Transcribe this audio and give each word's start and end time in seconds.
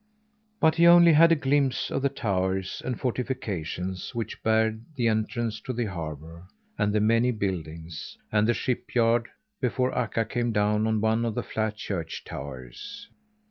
But 0.59 0.73
he 0.77 0.87
only 0.87 1.13
had 1.13 1.31
a 1.31 1.35
glimpse 1.35 1.91
of 1.91 2.01
the 2.01 2.09
towers 2.09 2.81
and 2.83 2.99
fortifications 2.99 4.15
which 4.15 4.41
barred 4.41 4.83
the 4.95 5.07
entrance 5.07 5.61
to 5.61 5.73
the 5.73 5.85
harbour, 5.85 6.47
and 6.75 6.91
the 6.91 6.99
many 6.99 7.29
buildings, 7.29 8.17
and 8.31 8.47
the 8.47 8.55
shipyard 8.55 9.27
before 9.59 9.95
Akka 9.95 10.25
came 10.25 10.51
down 10.51 10.87
on 10.87 11.01
one 11.01 11.23
of 11.23 11.35
the 11.35 11.43
flat 11.43 11.75
church 11.75 12.23
towers. 12.25 13.09